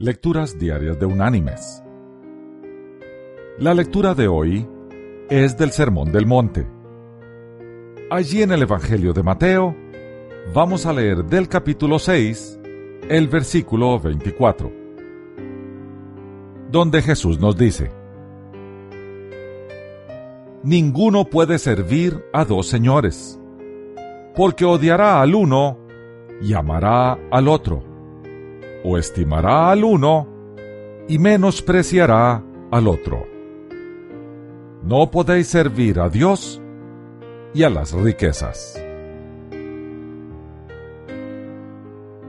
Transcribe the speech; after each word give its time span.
Lecturas 0.00 0.56
Diarias 0.56 0.96
de 1.00 1.06
Unánimes. 1.06 1.82
La 3.58 3.74
lectura 3.74 4.14
de 4.14 4.28
hoy 4.28 4.64
es 5.28 5.58
del 5.58 5.72
Sermón 5.72 6.12
del 6.12 6.24
Monte. 6.24 6.68
Allí 8.08 8.42
en 8.42 8.52
el 8.52 8.62
Evangelio 8.62 9.12
de 9.12 9.24
Mateo 9.24 9.74
vamos 10.54 10.86
a 10.86 10.92
leer 10.92 11.24
del 11.24 11.48
capítulo 11.48 11.98
6, 11.98 12.60
el 13.08 13.26
versículo 13.26 13.98
24, 13.98 14.72
donde 16.70 17.02
Jesús 17.02 17.40
nos 17.40 17.56
dice, 17.56 17.90
Ninguno 20.62 21.24
puede 21.24 21.58
servir 21.58 22.24
a 22.32 22.44
dos 22.44 22.68
señores, 22.68 23.36
porque 24.36 24.64
odiará 24.64 25.20
al 25.20 25.34
uno 25.34 25.76
y 26.40 26.54
amará 26.54 27.18
al 27.32 27.48
otro, 27.48 27.87
o 28.84 28.98
estimará 28.98 29.70
al 29.70 29.84
uno 29.84 30.28
y 31.08 31.18
menospreciará 31.18 32.42
al 32.70 32.88
otro. 32.88 33.26
No 34.82 35.10
podéis 35.10 35.48
servir 35.48 35.98
a 36.00 36.08
Dios 36.08 36.60
y 37.54 37.62
a 37.62 37.70
las 37.70 37.92
riquezas. 37.92 38.82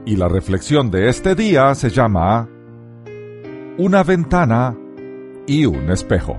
Y 0.04 0.16
la 0.16 0.28
reflexión 0.28 0.90
de 0.90 1.08
este 1.08 1.34
día 1.34 1.74
se 1.74 1.90
llama 1.90 2.48
Una 3.78 4.02
ventana 4.02 4.76
y 5.46 5.66
un 5.66 5.90
espejo. 5.90 6.36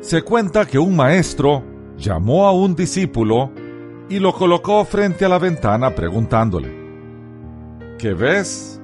Se 0.00 0.22
cuenta 0.22 0.66
que 0.66 0.78
un 0.78 0.94
maestro 0.94 1.64
llamó 1.96 2.46
a 2.46 2.52
un 2.52 2.76
discípulo 2.76 3.50
y 4.08 4.20
lo 4.20 4.32
colocó 4.32 4.84
frente 4.84 5.24
a 5.24 5.28
la 5.28 5.38
ventana 5.38 5.94
preguntándole, 5.94 6.75
¿qué 7.98 8.14
ves? 8.14 8.80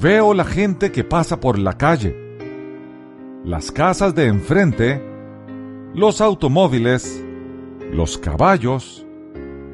Veo 0.00 0.34
la 0.34 0.44
gente 0.44 0.92
que 0.92 1.04
pasa 1.04 1.40
por 1.40 1.58
la 1.58 1.74
calle, 1.74 2.16
las 3.44 3.72
casas 3.72 4.14
de 4.14 4.26
enfrente, 4.26 5.02
los 5.94 6.20
automóviles, 6.20 7.24
los 7.92 8.18
caballos, 8.18 9.04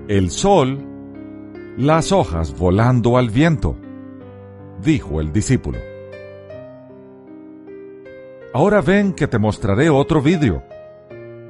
el 0.08 0.30
sol, 0.30 0.78
las 1.76 2.12
hojas 2.12 2.56
volando 2.56 3.18
al 3.18 3.28
viento, 3.28 3.76
dijo 4.82 5.20
el 5.20 5.32
discípulo. 5.32 5.78
Ahora 8.54 8.80
ven 8.80 9.12
que 9.12 9.28
te 9.28 9.38
mostraré 9.38 9.90
otro 9.90 10.22
vidrio, 10.22 10.62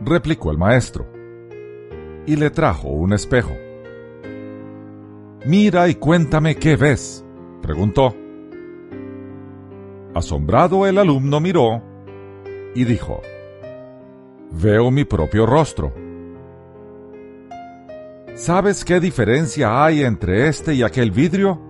replicó 0.05 0.51
el 0.51 0.59
maestro 0.59 1.07
y 2.27 2.35
le 2.35 2.51
trajo 2.51 2.89
un 2.89 3.13
espejo. 3.13 3.66
Mira 5.47 5.89
y 5.89 5.95
cuéntame 5.95 6.57
qué 6.57 6.75
ves, 6.75 7.25
preguntó. 7.63 8.13
Asombrado 10.13 10.87
el 10.89 10.99
alumno 10.99 11.39
miró 11.39 11.81
y 12.75 12.85
dijo, 12.85 13.23
Veo 14.51 14.91
mi 14.91 15.05
propio 15.05 15.47
rostro. 15.47 15.93
¿Sabes 18.35 18.85
qué 18.85 18.99
diferencia 18.99 19.85
hay 19.85 20.03
entre 20.03 20.49
este 20.49 20.75
y 20.75 20.83
aquel 20.83 21.13
vidrio? 21.13 21.61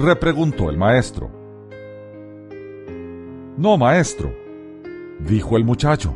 repreguntó 0.00 0.68
el 0.68 0.76
maestro. 0.76 1.30
No, 3.56 3.78
maestro, 3.78 4.34
dijo 5.20 5.56
el 5.56 5.64
muchacho. 5.64 6.12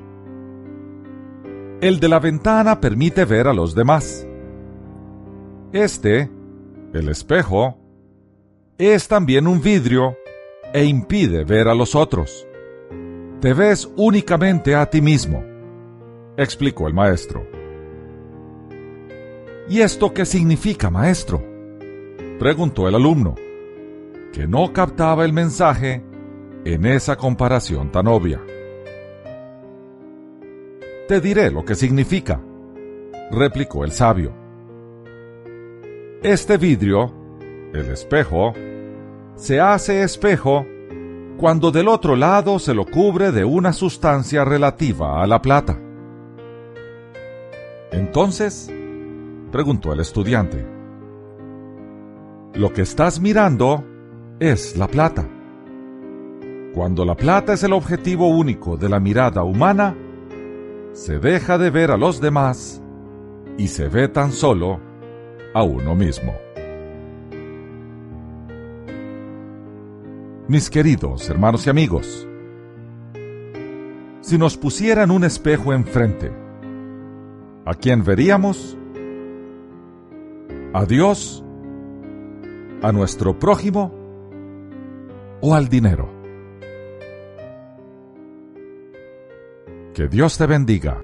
El 1.80 2.00
de 2.00 2.08
la 2.08 2.18
ventana 2.18 2.80
permite 2.80 3.24
ver 3.24 3.46
a 3.46 3.54
los 3.54 3.76
demás. 3.76 4.26
Este, 5.72 6.28
el 6.92 7.08
espejo, 7.08 7.78
es 8.78 9.08
también 9.08 9.46
un 9.46 9.60
vidrio 9.60 10.16
e 10.72 10.84
impide 10.84 11.44
ver 11.44 11.68
a 11.68 11.74
los 11.74 11.94
otros. 11.94 12.46
Te 13.40 13.52
ves 13.54 13.90
únicamente 13.96 14.74
a 14.74 14.86
ti 14.86 15.00
mismo, 15.00 15.44
explicó 16.36 16.86
el 16.86 16.94
maestro. 16.94 17.46
¿Y 19.68 19.80
esto 19.80 20.12
qué 20.12 20.24
significa, 20.24 20.90
maestro? 20.90 21.42
preguntó 22.38 22.88
el 22.88 22.94
alumno, 22.94 23.34
que 24.32 24.46
no 24.46 24.72
captaba 24.72 25.24
el 25.24 25.32
mensaje 25.32 26.02
en 26.64 26.86
esa 26.86 27.16
comparación 27.16 27.92
tan 27.92 28.06
obvia 28.06 28.40
te 31.10 31.20
diré 31.20 31.50
lo 31.50 31.64
que 31.64 31.74
significa, 31.74 32.40
replicó 33.32 33.82
el 33.82 33.90
sabio. 33.90 34.32
Este 36.22 36.58
vidrio, 36.58 37.10
el 37.72 37.86
espejo, 37.90 38.52
se 39.36 39.58
hace 39.58 40.02
espejo 40.02 40.66
cuando 41.38 41.70
del 41.70 41.88
otro 41.88 42.14
lado 42.14 42.58
se 42.58 42.74
lo 42.74 42.84
cubre 42.84 43.32
de 43.32 43.46
una 43.46 43.72
sustancia 43.72 44.44
relativa 44.44 45.22
a 45.22 45.26
la 45.26 45.40
plata. 45.40 45.78
Entonces, 47.90 48.70
preguntó 49.50 49.94
el 49.94 50.00
estudiante, 50.00 50.62
lo 52.52 52.70
que 52.70 52.82
estás 52.82 53.18
mirando 53.18 53.82
es 54.40 54.76
la 54.76 54.88
plata. 54.88 55.26
Cuando 56.74 57.06
la 57.06 57.16
plata 57.16 57.54
es 57.54 57.62
el 57.62 57.72
objetivo 57.72 58.28
único 58.28 58.76
de 58.76 58.90
la 58.90 59.00
mirada 59.00 59.42
humana, 59.42 59.96
se 60.92 61.18
deja 61.18 61.56
de 61.56 61.70
ver 61.70 61.90
a 61.90 61.96
los 61.96 62.20
demás 62.20 62.82
y 63.56 63.68
se 63.68 63.88
ve 63.88 64.06
tan 64.08 64.32
solo 64.32 64.89
a 65.54 65.62
uno 65.62 65.94
mismo. 65.94 66.34
Mis 70.48 70.68
queridos 70.68 71.28
hermanos 71.30 71.66
y 71.66 71.70
amigos, 71.70 72.26
si 74.20 74.36
nos 74.36 74.56
pusieran 74.56 75.10
un 75.10 75.24
espejo 75.24 75.72
enfrente, 75.72 76.32
¿a 77.64 77.74
quién 77.74 78.04
veríamos? 78.04 78.76
¿A 80.72 80.84
Dios? 80.84 81.44
¿A 82.82 82.92
nuestro 82.92 83.38
prójimo? 83.38 83.92
¿O 85.40 85.54
al 85.54 85.68
dinero? 85.68 86.08
Que 89.94 90.08
Dios 90.08 90.38
te 90.38 90.46
bendiga. 90.46 91.02